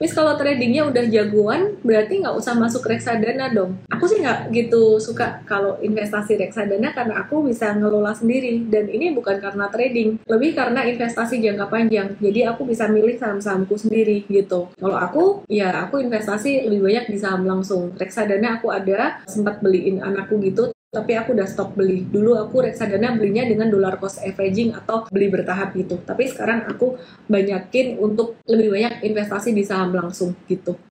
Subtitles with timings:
[0.00, 3.76] Terus kalau tradingnya udah jagoan, berarti nggak usah masuk reksadana dong.
[3.92, 8.64] Aku sih nggak gitu suka kalau investasi reksadana karena aku bisa ngelola sendiri.
[8.64, 12.16] Dan ini bukan karena trading, lebih karena investasi jangka panjang.
[12.16, 14.72] Jadi aku bisa milih saham-sahamku sendiri gitu.
[14.80, 17.92] Kalau aku, ya aku investasi lebih banyak di saham langsung.
[18.00, 22.02] Reksadana aku ada, sempat beliin anakku gitu, tapi aku udah stop beli.
[22.02, 26.02] Dulu aku reksadana belinya dengan dolar cost averaging atau beli bertahap gitu.
[26.02, 26.98] Tapi sekarang aku
[27.30, 30.89] banyakin untuk lebih banyak investasi di saham langsung gitu.